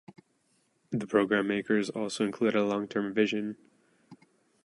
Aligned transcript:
The 0.89 1.05
programme 1.05 1.47
makers 1.47 1.91
also 1.91 2.25
included 2.25 2.57
a 2.59 2.65
long-term 2.65 3.13
vision. 3.13 3.57